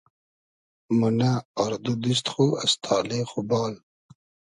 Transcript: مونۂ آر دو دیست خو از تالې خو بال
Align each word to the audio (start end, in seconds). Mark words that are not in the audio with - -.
مونۂ 0.97 1.33
آر 1.63 1.73
دو 1.83 1.93
دیست 2.03 2.25
خو 2.33 2.45
از 2.63 2.71
تالې 2.83 3.21
خو 3.29 3.39
بال 3.49 3.73